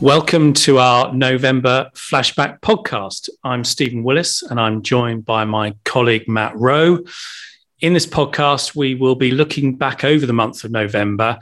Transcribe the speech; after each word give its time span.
Welcome 0.00 0.52
to 0.52 0.78
our 0.78 1.12
November 1.12 1.90
Flashback 1.92 2.60
podcast. 2.60 3.28
I'm 3.42 3.64
Stephen 3.64 4.04
Willis 4.04 4.42
and 4.42 4.60
I'm 4.60 4.82
joined 4.82 5.24
by 5.24 5.44
my 5.44 5.74
colleague 5.84 6.28
Matt 6.28 6.56
Rowe. 6.56 7.00
In 7.80 7.94
this 7.94 8.06
podcast, 8.06 8.76
we 8.76 8.94
will 8.94 9.16
be 9.16 9.32
looking 9.32 9.74
back 9.74 10.04
over 10.04 10.24
the 10.24 10.32
month 10.32 10.62
of 10.62 10.70
November 10.70 11.40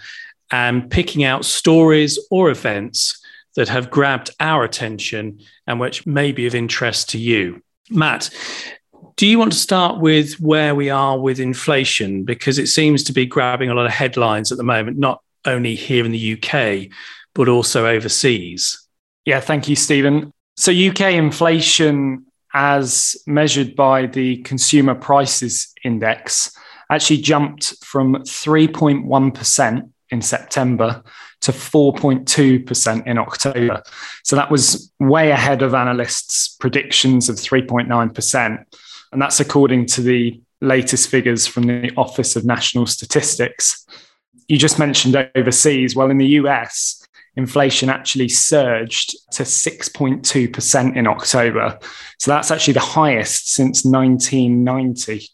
and 0.50 0.90
picking 0.90 1.22
out 1.22 1.44
stories 1.44 2.18
or 2.30 2.48
events 2.48 3.22
that 3.56 3.68
have 3.68 3.90
grabbed 3.90 4.30
our 4.40 4.64
attention 4.64 5.38
and 5.66 5.78
which 5.78 6.06
may 6.06 6.32
be 6.32 6.46
of 6.46 6.54
interest 6.54 7.10
to 7.10 7.18
you. 7.18 7.62
Matt, 7.90 8.30
do 9.16 9.26
you 9.26 9.38
want 9.38 9.52
to 9.52 9.58
start 9.58 10.00
with 10.00 10.40
where 10.40 10.74
we 10.74 10.88
are 10.88 11.18
with 11.18 11.40
inflation? 11.40 12.24
Because 12.24 12.58
it 12.58 12.68
seems 12.68 13.04
to 13.04 13.12
be 13.12 13.26
grabbing 13.26 13.68
a 13.68 13.74
lot 13.74 13.84
of 13.84 13.92
headlines 13.92 14.50
at 14.50 14.56
the 14.56 14.64
moment, 14.64 14.96
not 14.96 15.22
only 15.44 15.74
here 15.74 16.06
in 16.06 16.10
the 16.10 16.32
UK, 16.32 16.90
but 17.36 17.48
also 17.48 17.86
overseas. 17.86 18.88
Yeah, 19.26 19.40
thank 19.40 19.68
you, 19.68 19.76
Stephen. 19.76 20.32
So, 20.56 20.72
UK 20.72 21.12
inflation, 21.12 22.26
as 22.54 23.14
measured 23.26 23.76
by 23.76 24.06
the 24.06 24.38
Consumer 24.38 24.94
Prices 24.94 25.72
Index, 25.84 26.56
actually 26.90 27.18
jumped 27.18 27.84
from 27.84 28.14
3.1% 28.14 29.90
in 30.10 30.22
September 30.22 31.02
to 31.42 31.52
4.2% 31.52 33.06
in 33.06 33.18
October. 33.18 33.82
So 34.22 34.36
that 34.36 34.50
was 34.50 34.92
way 34.98 35.30
ahead 35.30 35.62
of 35.62 35.74
analysts' 35.74 36.56
predictions 36.58 37.28
of 37.28 37.36
3.9%. 37.36 38.64
And 39.12 39.22
that's 39.22 39.40
according 39.40 39.86
to 39.86 40.00
the 40.00 40.40
latest 40.60 41.08
figures 41.08 41.46
from 41.46 41.64
the 41.64 41.92
Office 41.96 42.36
of 42.36 42.44
National 42.44 42.86
Statistics. 42.86 43.84
You 44.48 44.58
just 44.58 44.78
mentioned 44.78 45.16
overseas. 45.34 45.94
Well, 45.94 46.10
in 46.10 46.18
the 46.18 46.26
US, 46.40 47.05
inflation 47.36 47.88
actually 47.88 48.28
surged 48.28 49.14
to 49.32 49.42
6.2% 49.42 50.96
in 50.96 51.06
October. 51.06 51.78
So 52.18 52.30
that's 52.30 52.50
actually 52.50 52.74
the 52.74 52.80
highest 52.80 53.52
since 53.52 53.84
1990. 53.84 55.28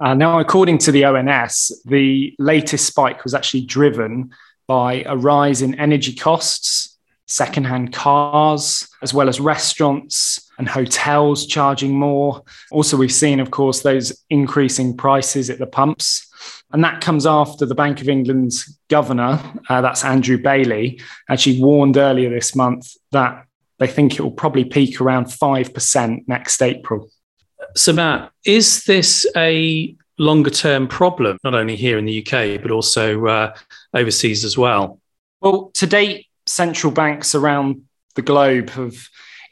Uh, 0.00 0.14
now, 0.14 0.38
according 0.38 0.78
to 0.78 0.92
the 0.92 1.04
ONS, 1.04 1.82
the 1.84 2.34
latest 2.38 2.86
spike 2.86 3.24
was 3.24 3.34
actually 3.34 3.62
driven 3.62 4.30
by 4.66 5.02
a 5.06 5.16
rise 5.16 5.62
in 5.62 5.74
energy 5.74 6.14
costs, 6.14 6.98
secondhand 7.26 7.92
cars, 7.92 8.88
as 9.02 9.14
well 9.14 9.28
as 9.28 9.40
restaurants 9.40 10.50
and 10.58 10.68
hotels 10.68 11.46
charging 11.46 11.96
more. 11.96 12.42
Also, 12.70 12.96
we've 12.96 13.12
seen, 13.12 13.40
of 13.40 13.50
course, 13.50 13.82
those 13.82 14.24
increasing 14.30 14.96
prices 14.96 15.50
at 15.50 15.58
the 15.58 15.66
pumps. 15.66 16.30
And 16.74 16.82
that 16.82 17.00
comes 17.00 17.24
after 17.24 17.66
the 17.66 17.74
Bank 17.76 18.00
of 18.00 18.08
England's 18.08 18.80
governor, 18.88 19.40
uh, 19.68 19.80
that's 19.80 20.04
Andrew 20.04 20.36
Bailey, 20.36 21.00
actually 21.30 21.62
warned 21.62 21.96
earlier 21.96 22.28
this 22.28 22.56
month 22.56 22.96
that 23.12 23.46
they 23.78 23.86
think 23.86 24.14
it 24.14 24.22
will 24.22 24.32
probably 24.32 24.64
peak 24.64 25.00
around 25.00 25.26
5% 25.26 26.24
next 26.26 26.60
April. 26.60 27.08
So, 27.76 27.92
Matt, 27.92 28.32
is 28.44 28.82
this 28.86 29.24
a 29.36 29.94
longer 30.18 30.50
term 30.50 30.88
problem, 30.88 31.38
not 31.44 31.54
only 31.54 31.76
here 31.76 31.96
in 31.96 32.06
the 32.06 32.26
UK, 32.26 32.60
but 32.60 32.72
also 32.72 33.24
uh, 33.24 33.56
overseas 33.94 34.44
as 34.44 34.58
well? 34.58 35.00
Well, 35.40 35.70
to 35.74 35.86
date, 35.86 36.26
central 36.46 36.92
banks 36.92 37.36
around 37.36 37.82
the 38.16 38.22
globe 38.22 38.70
have 38.70 38.96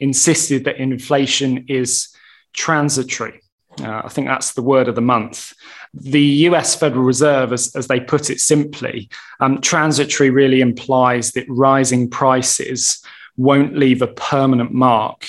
insisted 0.01 0.65
that 0.65 0.75
inflation 0.75 1.67
is 1.69 2.13
transitory. 2.51 3.39
Uh, 3.81 4.01
I 4.03 4.09
think 4.09 4.27
that's 4.27 4.53
the 4.53 4.61
word 4.61 4.89
of 4.89 4.95
the 4.95 5.01
month. 5.01 5.53
The 5.93 6.21
US 6.47 6.75
Federal 6.75 7.03
Reserve, 7.03 7.53
as, 7.53 7.75
as 7.75 7.87
they 7.87 7.99
put 7.99 8.29
it 8.29 8.39
simply, 8.39 9.09
um, 9.39 9.61
transitory 9.61 10.29
really 10.29 10.61
implies 10.61 11.31
that 11.33 11.45
rising 11.47 12.09
prices 12.09 13.03
won't 13.37 13.77
leave 13.77 14.01
a 14.01 14.07
permanent 14.07 14.71
mark 14.71 15.27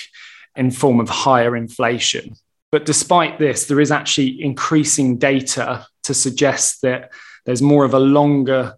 in 0.56 0.70
form 0.70 1.00
of 1.00 1.08
higher 1.08 1.56
inflation. 1.56 2.36
But 2.72 2.86
despite 2.86 3.38
this, 3.38 3.66
there 3.66 3.80
is 3.80 3.92
actually 3.92 4.42
increasing 4.42 5.18
data 5.18 5.86
to 6.04 6.14
suggest 6.14 6.82
that 6.82 7.12
there's 7.44 7.62
more 7.62 7.84
of 7.84 7.94
a 7.94 8.00
longer 8.00 8.74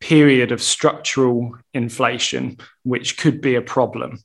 period 0.00 0.52
of 0.52 0.62
structural 0.62 1.58
inflation, 1.74 2.58
which 2.84 3.18
could 3.18 3.40
be 3.40 3.56
a 3.56 3.62
problem. 3.62 4.20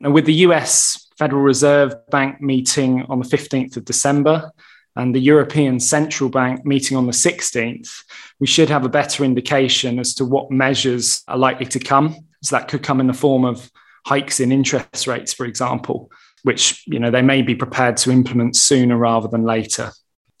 Now, 0.00 0.10
with 0.10 0.24
the 0.24 0.34
US 0.46 1.08
Federal 1.18 1.42
Reserve 1.42 1.94
Bank 2.10 2.40
meeting 2.40 3.02
on 3.08 3.18
the 3.18 3.24
15th 3.24 3.76
of 3.76 3.84
December 3.84 4.50
and 4.96 5.14
the 5.14 5.20
European 5.20 5.80
Central 5.80 6.30
Bank 6.30 6.64
meeting 6.64 6.96
on 6.96 7.06
the 7.06 7.12
16th, 7.12 8.04
we 8.38 8.46
should 8.46 8.68
have 8.68 8.84
a 8.84 8.88
better 8.88 9.24
indication 9.24 9.98
as 9.98 10.14
to 10.14 10.24
what 10.24 10.50
measures 10.50 11.22
are 11.26 11.38
likely 11.38 11.66
to 11.66 11.78
come. 11.78 12.16
So 12.42 12.56
that 12.56 12.68
could 12.68 12.82
come 12.82 13.00
in 13.00 13.06
the 13.06 13.12
form 13.12 13.44
of 13.44 13.70
hikes 14.06 14.40
in 14.40 14.52
interest 14.52 15.06
rates, 15.06 15.32
for 15.32 15.46
example, 15.46 16.10
which 16.42 16.82
you 16.86 16.98
know 16.98 17.10
they 17.10 17.22
may 17.22 17.42
be 17.42 17.54
prepared 17.54 17.96
to 17.98 18.10
implement 18.10 18.56
sooner 18.56 18.96
rather 18.96 19.28
than 19.28 19.44
later. 19.44 19.90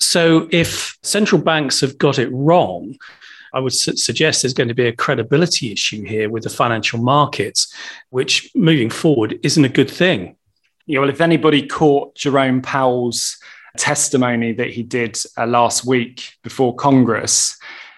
So, 0.00 0.48
if 0.50 0.98
central 1.02 1.40
banks 1.40 1.80
have 1.80 1.96
got 1.98 2.18
it 2.18 2.28
wrong, 2.30 2.96
I 3.54 3.60
would 3.60 3.72
su- 3.72 3.96
suggest 3.96 4.42
there's 4.42 4.52
going 4.52 4.68
to 4.68 4.74
be 4.74 4.86
a 4.86 4.92
credibility 4.92 5.72
issue 5.72 6.04
here 6.04 6.28
with 6.28 6.42
the 6.42 6.50
financial 6.50 6.98
markets, 6.98 7.72
which 8.10 8.50
moving 8.54 8.90
forward 8.90 9.38
isn't 9.42 9.64
a 9.64 9.68
good 9.68 9.90
thing. 9.90 10.36
Yeah, 10.86 10.98
well, 10.98 11.08
if 11.08 11.20
anybody 11.20 11.66
caught 11.66 12.16
Jerome 12.16 12.60
Powell's 12.60 13.38
testimony 13.76 14.52
that 14.52 14.70
he 14.70 14.82
did 14.82 15.18
uh, 15.36 15.46
last 15.46 15.84
week 15.84 16.34
before 16.42 16.74
Congress, 16.74 17.56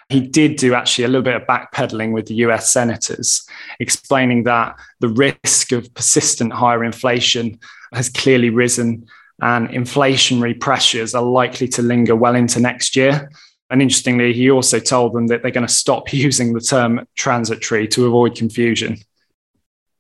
he 0.09 0.21
did 0.21 0.57
do 0.57 0.75
actually 0.75 1.05
a 1.05 1.09
little 1.09 1.23
bit 1.23 1.35
of 1.35 1.43
backpedaling 1.43 2.13
with 2.13 2.27
the 2.27 2.35
US 2.37 2.71
senators, 2.73 3.47
explaining 3.81 4.45
that 4.45 4.77
the 5.01 5.09
risk 5.09 5.73
of 5.73 5.93
persistent 5.95 6.53
higher 6.53 6.85
inflation 6.85 7.59
has 7.93 8.09
clearly 8.09 8.51
risen 8.51 9.07
and 9.43 9.69
inflationary 9.69 10.59
pressures 10.59 11.15
are 11.15 11.23
likely 11.23 11.69
to 11.69 11.83
linger 11.83 12.17
well 12.17 12.35
into 12.35 12.61
next 12.61 12.97
year. 12.97 13.31
And 13.69 13.83
interestingly, 13.83 14.33
he 14.33 14.51
also 14.51 14.79
told 14.79 15.13
them 15.13 15.27
that 15.27 15.43
they're 15.43 15.51
going 15.51 15.67
to 15.67 15.73
stop 15.73 16.13
using 16.13 16.53
the 16.53 16.61
term 16.61 17.07
transitory 17.17 17.89
to 17.89 18.07
avoid 18.07 18.37
confusion. 18.37 18.99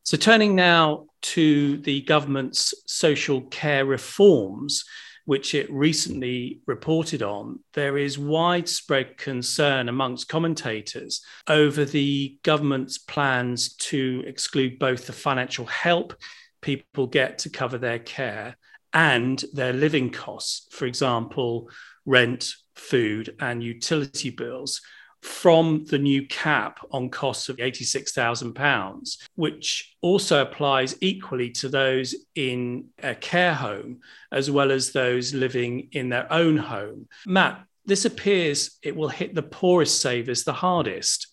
So, 0.05 0.17
turning 0.17 0.55
now 0.55 1.07
to 1.23 1.79
the 1.79 2.03
government's 2.03 2.73
social 2.87 3.41
care 3.43 3.85
reforms, 3.85 4.85
which 5.27 5.55
it 5.55 5.71
recently 5.71 6.61
reported 6.67 7.23
on, 7.23 7.59
there 7.75 7.99
is 7.99 8.19
widespread 8.19 9.19
concern 9.19 9.89
amongst 9.89 10.29
commentators 10.29 11.21
over 11.49 11.85
the 11.85 12.39
government's 12.43 12.97
plans 12.97 13.75
to 13.75 14.23
exclude 14.27 14.79
both 14.79 15.07
the 15.07 15.13
financial 15.13 15.67
help 15.67 16.15
people 16.63 17.07
get 17.07 17.39
to 17.39 17.51
cover 17.51 17.77
their 17.77 17.99
care 17.99 18.57
and 18.93 19.45
their 19.53 19.73
living 19.73 20.11
costs, 20.11 20.67
for 20.75 20.87
example, 20.87 21.69
rent, 22.07 22.55
food, 22.75 23.35
and 23.41 23.63
utility 23.63 24.31
bills, 24.31 24.81
from 25.27 25.85
the 25.87 25.99
new 25.99 26.25
cap 26.27 26.79
on 26.93 27.11
costs 27.11 27.49
of 27.49 27.57
£86,000, 27.57 29.19
which 29.35 29.97
also 30.01 30.41
applies 30.41 30.97
equally 31.01 31.51
to 31.51 31.69
those 31.69 32.15
in 32.37 32.87
a 33.03 33.15
care 33.15 33.55
home 33.55 34.01
as 34.31 34.51
well 34.51 34.71
as 34.71 34.93
those 34.93 35.35
living 35.35 35.89
in 35.93 36.09
their 36.09 36.33
own 36.33 36.57
home. 36.57 37.09
Matt, 37.27 37.65
this 37.85 38.05
appears 38.05 38.79
it 38.83 38.95
will 38.95 39.09
hit 39.09 39.35
the 39.35 39.43
poorest 39.43 40.01
savers 40.01 40.45
the 40.45 40.53
hardest. 40.53 41.27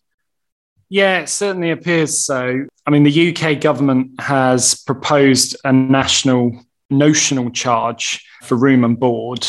Yeah, 0.89 1.19
it 1.19 1.29
certainly 1.29 1.69
appears 1.71 2.17
so. 2.17 2.65
I 2.85 2.89
mean, 2.89 3.03
the 3.03 3.35
UK 3.35 3.61
government 3.61 4.19
has 4.19 4.73
proposed 4.73 5.55
a 5.63 5.71
national 5.71 6.65
notional 6.89 7.49
charge 7.51 8.25
for 8.43 8.55
room 8.55 8.83
and 8.83 8.99
board 8.99 9.47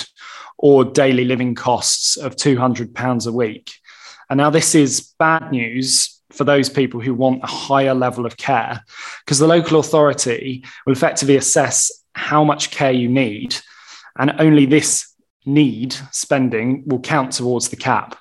or 0.58 0.84
daily 0.84 1.24
living 1.24 1.54
costs 1.54 2.16
of 2.16 2.36
£200 2.36 3.26
a 3.26 3.32
week. 3.32 3.72
And 4.30 4.38
now 4.38 4.50
this 4.50 4.74
is 4.74 5.12
bad 5.18 5.50
news 5.50 6.20
for 6.30 6.44
those 6.44 6.68
people 6.68 7.00
who 7.00 7.14
want 7.14 7.44
a 7.44 7.48
higher 7.48 7.94
level 7.94 8.26
of 8.26 8.36
care 8.36 8.82
because 9.24 9.38
the 9.38 9.46
local 9.46 9.78
authority 9.78 10.64
will 10.84 10.92
effectively 10.92 11.36
assess 11.36 11.92
how 12.14 12.44
much 12.44 12.70
care 12.70 12.92
you 12.92 13.08
need. 13.08 13.56
And 14.18 14.34
only 14.38 14.66
this 14.66 15.14
need 15.44 15.94
spending 16.10 16.84
will 16.86 17.00
count 17.00 17.32
towards 17.32 17.68
the 17.68 17.76
cap. 17.76 18.16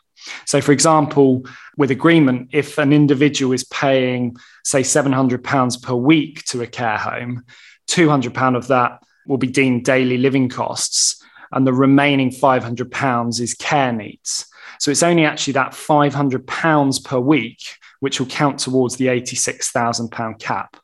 So, 0.46 0.62
for 0.62 0.72
example, 0.72 1.46
with 1.78 1.92
agreement, 1.92 2.50
if 2.54 2.78
an 2.78 2.94
individual 2.94 3.54
is 3.54 3.64
paying, 3.66 4.38
say, 4.64 4.82
£700 4.82 5.82
per 5.82 5.96
week 5.96 6.46
to 6.46 6.62
a 6.62 6.68
care 6.68 6.98
home, 6.98 7.44
£200 7.90 8.56
of 8.56 8.68
that 8.68 9.04
will 9.28 9.38
be 9.38 9.48
deemed 9.48 9.86
daily 9.86 10.18
living 10.18 10.50
costs, 10.50 11.22
and 11.52 11.68
the 11.68 11.74
remaining 11.74 12.30
£500 12.30 13.40
is 13.40 13.54
care 13.54 13.92
needs. 13.92 14.48
So, 14.84 14.92
it's 14.92 15.02
only 15.02 15.24
actually 15.24 15.54
that 15.54 15.72
£500 15.72 17.06
per 17.06 17.18
week 17.18 17.78
which 18.02 18.20
will 18.20 18.28
count 18.28 18.60
towards 18.60 18.98
the 18.98 19.06
£86,000 19.06 20.38
cap. 20.40 20.76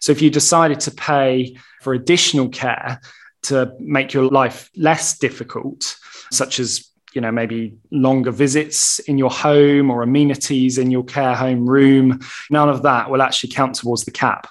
So, 0.00 0.12
if 0.12 0.22
you 0.22 0.30
decided 0.30 0.80
to 0.80 0.90
pay 0.92 1.58
for 1.82 1.92
additional 1.92 2.48
care 2.48 3.02
to 3.42 3.74
make 3.78 4.14
your 4.14 4.24
life 4.28 4.70
less 4.76 5.18
difficult, 5.18 5.98
such 6.32 6.58
as 6.58 6.90
you 7.12 7.20
know, 7.20 7.30
maybe 7.30 7.76
longer 7.90 8.30
visits 8.30 8.98
in 9.00 9.18
your 9.18 9.30
home 9.30 9.90
or 9.90 10.02
amenities 10.02 10.78
in 10.78 10.90
your 10.90 11.04
care 11.04 11.34
home 11.34 11.68
room, 11.68 12.20
none 12.50 12.70
of 12.70 12.82
that 12.84 13.10
will 13.10 13.20
actually 13.20 13.50
count 13.50 13.74
towards 13.74 14.06
the 14.06 14.10
cap. 14.10 14.48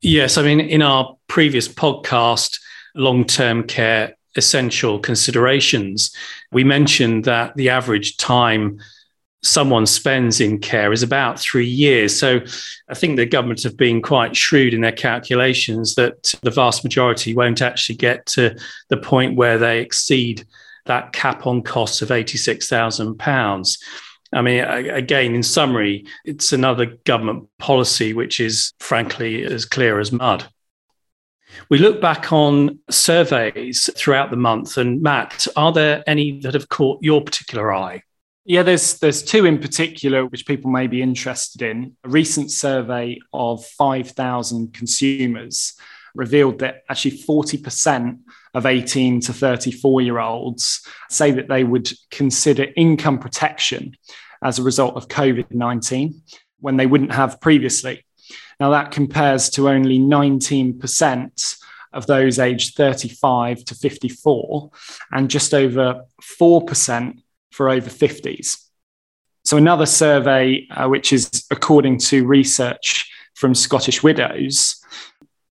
Yes. 0.00 0.36
I 0.36 0.42
mean, 0.42 0.58
in 0.58 0.82
our 0.82 1.16
previous 1.28 1.68
podcast, 1.68 2.58
long 2.96 3.24
term 3.24 3.68
care 3.68 4.16
essential 4.36 4.98
considerations, 4.98 6.14
we 6.50 6.64
mentioned 6.64 7.24
that 7.24 7.54
the 7.56 7.68
average 7.68 8.16
time 8.16 8.78
someone 9.42 9.86
spends 9.86 10.40
in 10.40 10.58
care 10.58 10.92
is 10.92 11.02
about 11.02 11.38
three 11.38 11.66
years. 11.66 12.16
So 12.16 12.40
I 12.88 12.94
think 12.94 13.16
the 13.16 13.26
government 13.26 13.62
have 13.64 13.76
been 13.76 14.00
quite 14.00 14.36
shrewd 14.36 14.72
in 14.72 14.82
their 14.82 14.92
calculations 14.92 15.96
that 15.96 16.34
the 16.42 16.50
vast 16.50 16.84
majority 16.84 17.34
won't 17.34 17.60
actually 17.60 17.96
get 17.96 18.24
to 18.26 18.56
the 18.88 18.96
point 18.96 19.36
where 19.36 19.58
they 19.58 19.80
exceed 19.80 20.46
that 20.86 21.12
cap 21.12 21.46
on 21.46 21.62
costs 21.62 22.02
of 22.02 22.10
£86,000. 22.10 23.78
I 24.34 24.42
mean, 24.42 24.64
again, 24.64 25.34
in 25.34 25.42
summary, 25.42 26.06
it's 26.24 26.52
another 26.52 26.86
government 27.04 27.48
policy 27.58 28.14
which 28.14 28.40
is 28.40 28.72
frankly 28.80 29.44
as 29.44 29.64
clear 29.64 30.00
as 30.00 30.12
mud. 30.12 30.46
We 31.68 31.78
look 31.78 32.00
back 32.00 32.32
on 32.32 32.78
surveys 32.90 33.90
throughout 33.96 34.30
the 34.30 34.36
month, 34.36 34.76
and 34.76 35.02
Matt, 35.02 35.46
are 35.56 35.72
there 35.72 36.02
any 36.06 36.40
that 36.40 36.54
have 36.54 36.68
caught 36.68 37.02
your 37.02 37.22
particular 37.22 37.72
eye? 37.72 38.02
Yeah, 38.44 38.62
there's 38.62 38.98
there's 38.98 39.22
two 39.22 39.44
in 39.46 39.58
particular 39.58 40.26
which 40.26 40.46
people 40.46 40.70
may 40.70 40.88
be 40.88 41.00
interested 41.00 41.62
in. 41.62 41.96
A 42.04 42.08
recent 42.08 42.50
survey 42.50 43.18
of 43.32 43.64
5,000 43.64 44.74
consumers 44.74 45.74
revealed 46.14 46.58
that 46.58 46.82
actually 46.90 47.18
40% 47.18 48.18
of 48.54 48.66
18 48.66 49.20
to 49.20 49.32
34 49.32 50.00
year 50.02 50.18
olds 50.18 50.86
say 51.08 51.30
that 51.30 51.48
they 51.48 51.64
would 51.64 51.90
consider 52.10 52.66
income 52.76 53.18
protection 53.18 53.96
as 54.42 54.58
a 54.58 54.62
result 54.62 54.96
of 54.96 55.08
COVID 55.08 55.52
19 55.52 56.22
when 56.60 56.76
they 56.76 56.86
wouldn't 56.86 57.12
have 57.12 57.40
previously. 57.40 58.04
Now, 58.60 58.70
that 58.70 58.90
compares 58.90 59.50
to 59.50 59.68
only 59.68 59.98
19% 59.98 61.56
of 61.92 62.06
those 62.06 62.38
aged 62.38 62.74
35 62.74 63.64
to 63.66 63.74
54 63.74 64.70
and 65.12 65.30
just 65.30 65.52
over 65.52 66.04
4% 66.22 67.18
for 67.50 67.68
over 67.68 67.90
50s. 67.90 68.58
So, 69.44 69.56
another 69.56 69.86
survey, 69.86 70.66
uh, 70.70 70.88
which 70.88 71.12
is 71.12 71.44
according 71.50 71.98
to 71.98 72.26
research 72.26 73.10
from 73.34 73.54
Scottish 73.54 74.02
Widows, 74.02 74.82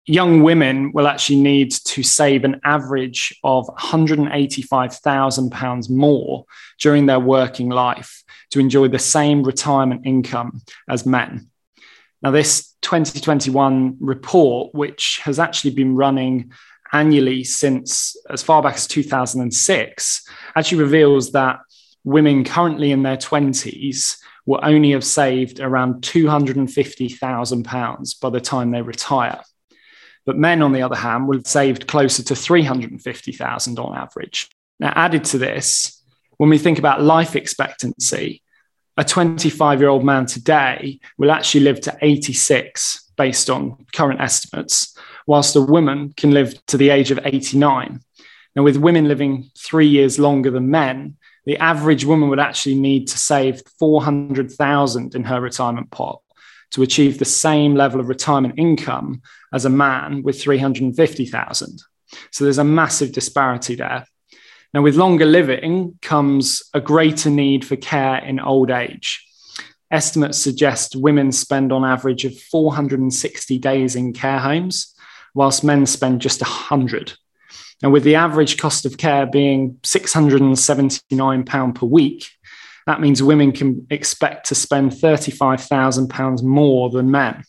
young 0.06 0.42
women 0.42 0.92
will 0.92 1.06
actually 1.06 1.40
need 1.40 1.70
to 1.70 2.02
save 2.02 2.42
an 2.44 2.60
average 2.64 3.38
of 3.44 3.66
£185,000 3.66 5.90
more 5.90 6.46
during 6.78 7.04
their 7.06 7.20
working 7.20 7.68
life 7.68 8.24
to 8.50 8.58
enjoy 8.58 8.88
the 8.88 8.98
same 8.98 9.44
retirement 9.44 10.02
income 10.04 10.60
as 10.88 11.06
men. 11.06 11.48
Now, 12.22 12.30
this 12.30 12.74
2021 12.82 13.96
report, 14.00 14.74
which 14.74 15.20
has 15.24 15.38
actually 15.38 15.70
been 15.72 15.96
running 15.96 16.52
annually 16.92 17.44
since 17.44 18.14
as 18.28 18.42
far 18.42 18.62
back 18.62 18.74
as 18.74 18.86
2006, 18.86 20.28
actually 20.54 20.82
reveals 20.82 21.32
that 21.32 21.60
women 22.04 22.44
currently 22.44 22.92
in 22.92 23.02
their 23.02 23.16
20s 23.16 24.18
will 24.46 24.60
only 24.62 24.90
have 24.90 25.04
saved 25.04 25.60
around 25.60 26.02
£250,000 26.02 28.20
by 28.20 28.30
the 28.30 28.40
time 28.40 28.70
they 28.70 28.82
retire. 28.82 29.40
But 30.26 30.36
men, 30.36 30.60
on 30.62 30.72
the 30.72 30.82
other 30.82 30.96
hand, 30.96 31.28
will 31.28 31.38
have 31.38 31.46
saved 31.46 31.86
closer 31.86 32.22
to 32.24 32.36
350,000 32.36 33.78
on 33.78 33.96
average. 33.96 34.50
Now, 34.78 34.92
added 34.94 35.24
to 35.24 35.38
this, 35.38 36.04
when 36.36 36.50
we 36.50 36.58
think 36.58 36.78
about 36.78 37.02
life 37.02 37.34
expectancy, 37.36 38.42
a 38.96 39.04
25 39.04 39.80
year 39.80 39.88
old 39.88 40.04
man 40.04 40.26
today 40.26 41.00
will 41.18 41.30
actually 41.30 41.62
live 41.62 41.80
to 41.82 41.96
86 42.00 43.10
based 43.16 43.50
on 43.50 43.84
current 43.92 44.20
estimates, 44.20 44.96
whilst 45.26 45.56
a 45.56 45.60
woman 45.60 46.12
can 46.16 46.30
live 46.32 46.54
to 46.66 46.76
the 46.76 46.90
age 46.90 47.10
of 47.10 47.20
89. 47.24 48.00
Now, 48.56 48.62
with 48.62 48.76
women 48.76 49.06
living 49.06 49.50
three 49.56 49.86
years 49.86 50.18
longer 50.18 50.50
than 50.50 50.70
men, 50.70 51.16
the 51.46 51.56
average 51.58 52.04
woman 52.04 52.28
would 52.28 52.40
actually 52.40 52.74
need 52.74 53.08
to 53.08 53.18
save 53.18 53.62
400,000 53.78 55.14
in 55.14 55.24
her 55.24 55.40
retirement 55.40 55.90
pot 55.90 56.20
to 56.72 56.82
achieve 56.82 57.18
the 57.18 57.24
same 57.24 57.74
level 57.74 58.00
of 58.00 58.08
retirement 58.08 58.54
income 58.56 59.22
as 59.52 59.64
a 59.64 59.70
man 59.70 60.22
with 60.22 60.40
350,000. 60.40 61.78
So 62.30 62.44
there's 62.44 62.58
a 62.58 62.64
massive 62.64 63.12
disparity 63.12 63.76
there. 63.76 64.06
Now, 64.72 64.82
with 64.82 64.94
longer 64.94 65.26
living 65.26 65.98
comes 66.00 66.62
a 66.72 66.80
greater 66.80 67.28
need 67.28 67.64
for 67.64 67.74
care 67.76 68.18
in 68.18 68.38
old 68.38 68.70
age. 68.70 69.26
Estimates 69.90 70.38
suggest 70.38 70.94
women 70.94 71.32
spend 71.32 71.72
on 71.72 71.84
average 71.84 72.24
of 72.24 72.38
460 72.38 73.58
days 73.58 73.96
in 73.96 74.12
care 74.12 74.38
homes, 74.38 74.94
whilst 75.34 75.64
men 75.64 75.86
spend 75.86 76.20
just 76.20 76.40
100. 76.40 77.14
And 77.82 77.92
with 77.92 78.04
the 78.04 78.14
average 78.14 78.58
cost 78.58 78.86
of 78.86 78.96
care 78.96 79.26
being 79.26 79.78
£679 79.82 81.74
per 81.74 81.86
week, 81.86 82.28
that 82.86 83.00
means 83.00 83.22
women 83.22 83.50
can 83.50 83.86
expect 83.90 84.46
to 84.48 84.54
spend 84.54 84.92
£35,000 84.92 86.42
more 86.44 86.90
than 86.90 87.10
men. 87.10 87.42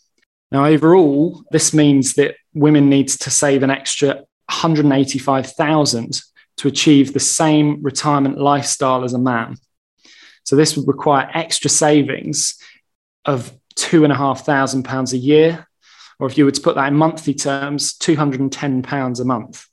Now, 0.52 0.66
overall, 0.66 1.44
this 1.52 1.74
means 1.74 2.14
that 2.16 2.36
women 2.54 2.90
need 2.90 3.10
to 3.10 3.30
save 3.30 3.62
an 3.62 3.70
extra 3.70 4.16
185,000 4.50 6.22
to 6.62 6.68
achieve 6.68 7.12
the 7.12 7.20
same 7.20 7.82
retirement 7.82 8.38
lifestyle 8.38 9.04
as 9.04 9.14
a 9.14 9.18
man. 9.18 9.58
So 10.44 10.56
this 10.56 10.78
would 10.78 10.88
require 10.88 11.28
extra 11.34 11.72
savings 11.72 12.56
of 13.26 13.52
two 13.76 14.04
and 14.04 14.14
a 14.14 14.16
half 14.16 14.46
thousand 14.46 14.84
pounds 14.84 15.12
a 15.12 15.18
year, 15.18 15.68
or 16.20 16.28
if 16.28 16.38
you 16.38 16.46
were 16.46 16.52
to 16.52 16.62
put 16.62 16.76
that 16.76 16.88
in 16.90 16.94
monthly 16.94 17.34
terms, 17.34 17.98
210 17.98 18.84
pounds 18.84 19.20
a 19.20 19.26
month. 19.26 19.66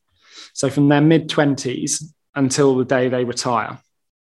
So 0.54 0.70
from 0.70 0.88
their 0.88 1.02
mid 1.02 1.28
20s 1.28 2.04
until 2.34 2.76
the 2.78 2.86
day 2.86 3.10
they 3.10 3.24
retire. 3.24 3.78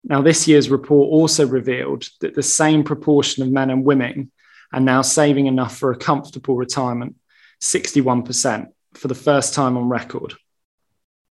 Now, 0.02 0.22
this 0.22 0.48
year's 0.48 0.70
report 0.70 1.10
also 1.10 1.46
revealed 1.46 2.08
that 2.22 2.34
the 2.34 2.42
same 2.42 2.84
proportion 2.84 3.42
of 3.42 3.50
men 3.50 3.68
and 3.68 3.84
women 3.84 4.32
are 4.72 4.80
now 4.80 5.02
saving 5.02 5.44
enough 5.44 5.76
for 5.76 5.90
a 5.90 5.98
comfortable 5.98 6.56
retirement 6.56 7.16
61% 7.60 8.68
for 8.94 9.08
the 9.08 9.14
first 9.14 9.52
time 9.52 9.76
on 9.76 9.90
record. 9.90 10.34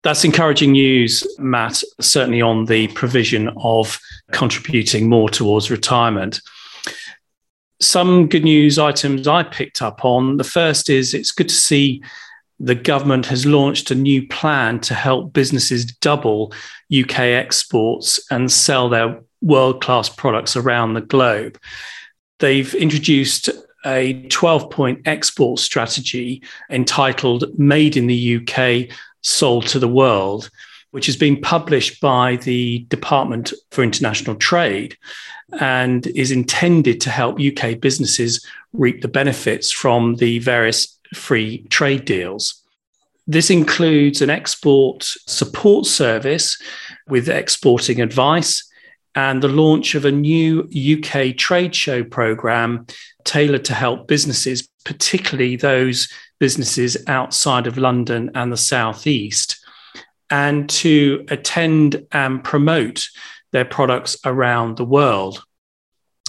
That's 0.03 0.25
encouraging 0.25 0.73
news, 0.73 1.25
Matt, 1.39 1.83
certainly 2.01 2.43
on 2.43 2.65
the 2.65 2.89
provision 2.89 3.51
of 3.57 3.99
contributing 4.33 5.09
more 5.09 5.29
towards 5.29 5.71
retirement. 5.71 6.41
Some 7.81 8.29
good 8.29 8.43
news 8.43 8.79
items 8.79 9.29
I 9.29 9.45
picked 9.45 9.81
up 9.81 10.05
on. 10.05 10.39
The 10.39 10.45
first 10.45 10.91
is 10.91 11.15
it's 11.15 11.31
good 11.31 11.49
to 11.49 11.55
see 11.55 12.03
the 12.59 12.75
government 12.75 13.27
has 13.27 13.45
launched 13.45 13.91
a 13.91 13.95
new 13.97 14.27
plan 14.29 14.81
to 14.81 14.95
help 14.95 15.33
businesses 15.33 15.85
double 15.85 16.53
UK 16.97 17.19
exports 17.19 18.21
and 18.31 18.51
sell 18.51 18.89
their 18.89 19.21
world 19.41 19.83
class 19.83 20.09
products 20.09 20.57
around 20.57 20.95
the 20.95 21.01
globe. 21.01 21.59
They've 22.39 22.73
introduced 22.75 23.51
a 23.85 24.27
12 24.29 24.71
point 24.71 25.03
export 25.07 25.59
strategy 25.59 26.43
entitled 26.71 27.59
Made 27.59 27.97
in 27.97 28.07
the 28.07 28.37
UK, 28.37 28.97
Sold 29.23 29.67
to 29.69 29.79
the 29.79 29.89
World, 29.89 30.51
which 30.91 31.07
has 31.07 31.17
been 31.17 31.41
published 31.41 32.01
by 32.01 32.37
the 32.37 32.81
Department 32.89 33.53
for 33.71 33.83
International 33.83 34.37
Trade 34.37 34.97
and 35.59 36.07
is 36.09 36.31
intended 36.31 37.01
to 37.01 37.11
help 37.11 37.41
UK 37.41 37.81
businesses 37.81 38.47
reap 38.73 39.03
the 39.03 39.09
benefits 39.09 39.71
from 39.71 40.17
the 40.17 40.39
various 40.39 40.99
free 41.15 41.67
trade 41.69 42.05
deals. 42.05 42.63
This 43.27 43.51
includes 43.51 44.21
an 44.21 44.31
export 44.31 45.05
support 45.05 45.87
service 45.87 46.61
with 47.07 47.29
exporting 47.29 48.01
advice 48.01 48.69
and 49.15 49.43
the 49.43 49.49
launch 49.49 49.95
of 49.95 50.05
a 50.05 50.13
new 50.13 50.69
UK 50.73 51.37
trade 51.37 51.75
show 51.75 52.03
program 52.03 52.87
tailored 53.25 53.65
to 53.67 53.75
help 53.75 54.09
businesses, 54.09 54.69
particularly 54.85 55.57
those 55.57 56.09
businesses 56.43 56.97
outside 57.07 57.69
of 57.69 57.79
London 57.79 58.29
and 58.35 58.51
the 58.51 58.57
Southeast, 58.57 59.65
and 60.29 60.69
to 60.69 61.25
attend 61.29 62.05
and 62.11 62.43
promote 62.43 63.07
their 63.53 63.65
products 63.65 64.17
around 64.25 64.77
the 64.77 64.85
world. 64.85 65.45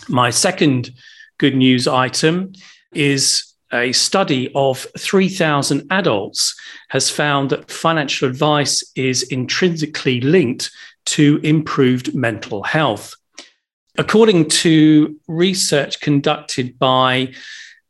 My 0.08 0.30
second 0.30 0.92
good 1.40 1.56
news 1.56 1.88
item 1.88 2.54
is 2.94 3.56
a 3.72 3.92
study 3.92 4.52
of 4.54 4.86
3,000 5.00 5.88
adults 5.90 6.56
has 6.90 7.10
found 7.10 7.50
that 7.50 7.72
financial 7.72 8.30
advice 8.30 8.84
is 8.96 9.24
intrinsically 9.24 10.22
linked 10.22 10.70
to 11.06 11.40
improved 11.42 12.14
mental 12.14 12.62
health. 12.62 13.16
According 13.98 14.50
to 14.62 15.20
research 15.28 16.02
conducted 16.02 16.78
by 16.78 17.34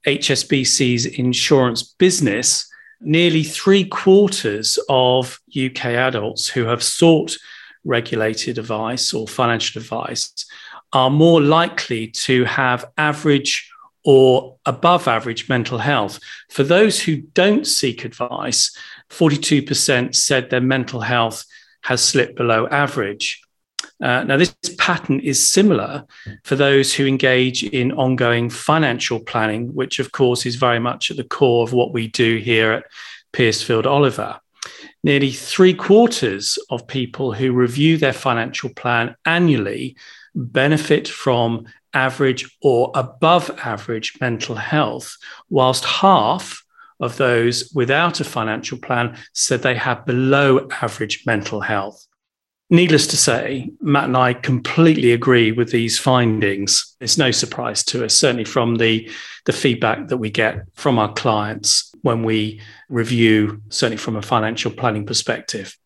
HSBC's 0.05 1.05
insurance 1.05 1.83
business, 1.83 2.67
nearly 3.01 3.43
three 3.43 3.85
quarters 3.85 4.79
of 4.89 5.39
UK 5.49 5.85
adults 5.85 6.47
who 6.47 6.65
have 6.65 6.83
sought 6.83 7.37
regulated 7.83 8.57
advice 8.57 9.13
or 9.13 9.27
financial 9.27 9.81
advice 9.81 10.45
are 10.93 11.09
more 11.09 11.41
likely 11.41 12.07
to 12.07 12.45
have 12.45 12.85
average 12.97 13.69
or 14.05 14.57
above 14.65 15.07
average 15.07 15.49
mental 15.49 15.77
health. 15.77 16.19
For 16.49 16.63
those 16.63 17.01
who 17.01 17.17
don't 17.17 17.65
seek 17.65 18.05
advice, 18.05 18.75
42% 19.09 20.15
said 20.15 20.49
their 20.49 20.61
mental 20.61 21.01
health 21.01 21.45
has 21.83 22.03
slipped 22.03 22.35
below 22.35 22.67
average. 22.67 23.42
Uh, 24.01 24.23
now, 24.23 24.37
this 24.37 24.55
pattern 24.77 25.19
is 25.19 25.45
similar 25.45 26.05
for 26.43 26.55
those 26.55 26.93
who 26.93 27.05
engage 27.05 27.63
in 27.63 27.91
ongoing 27.93 28.49
financial 28.49 29.19
planning, 29.19 29.73
which, 29.73 29.99
of 29.99 30.11
course, 30.11 30.45
is 30.45 30.55
very 30.55 30.79
much 30.79 31.11
at 31.11 31.17
the 31.17 31.23
core 31.23 31.63
of 31.63 31.73
what 31.73 31.93
we 31.93 32.07
do 32.07 32.37
here 32.37 32.71
at 32.71 32.85
Piercefield 33.33 33.85
Oliver. 33.85 34.39
Nearly 35.03 35.31
three 35.31 35.73
quarters 35.73 36.57
of 36.69 36.87
people 36.87 37.33
who 37.33 37.51
review 37.51 37.97
their 37.97 38.13
financial 38.13 38.69
plan 38.69 39.15
annually 39.25 39.97
benefit 40.35 41.07
from 41.07 41.65
average 41.93 42.57
or 42.61 42.91
above 42.95 43.51
average 43.63 44.17
mental 44.19 44.55
health, 44.55 45.17
whilst 45.49 45.85
half 45.85 46.63
of 46.99 47.17
those 47.17 47.71
without 47.73 48.19
a 48.19 48.23
financial 48.23 48.77
plan 48.77 49.17
said 49.33 49.61
they 49.61 49.75
have 49.75 50.05
below 50.05 50.67
average 50.81 51.23
mental 51.25 51.61
health. 51.61 52.07
Needless 52.69 53.07
to 53.07 53.17
say, 53.17 53.69
Matt 53.81 54.05
and 54.05 54.17
I 54.17 54.33
completely 54.33 55.11
agree 55.11 55.51
with 55.51 55.71
these 55.71 55.99
findings. 55.99 56.95
It's 56.99 57.17
no 57.17 57.29
surprise 57.29 57.83
to 57.85 58.05
us, 58.05 58.15
certainly 58.15 58.45
from 58.45 58.75
the, 58.75 59.11
the 59.45 59.53
feedback 59.53 60.07
that 60.07 60.17
we 60.17 60.31
get 60.31 60.63
from 60.73 60.97
our 60.97 61.13
clients 61.13 61.93
when 62.01 62.23
we 62.23 62.61
review, 62.89 63.61
certainly 63.69 63.97
from 63.97 64.15
a 64.15 64.21
financial 64.21 64.71
planning 64.71 65.05
perspective. 65.05 65.77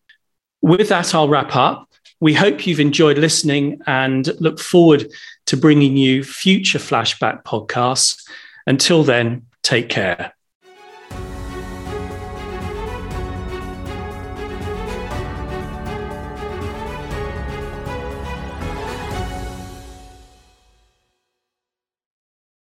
With 0.62 0.88
that, 0.88 1.14
I'll 1.14 1.28
wrap 1.28 1.54
up. 1.54 1.90
We 2.20 2.34
hope 2.34 2.66
you've 2.66 2.80
enjoyed 2.80 3.18
listening 3.18 3.80
and 3.86 4.28
look 4.40 4.58
forward 4.58 5.08
to 5.46 5.56
bringing 5.56 5.96
you 5.96 6.24
future 6.24 6.78
flashback 6.78 7.44
podcasts. 7.44 8.26
Until 8.66 9.04
then, 9.04 9.46
take 9.62 9.88
care. 9.88 10.32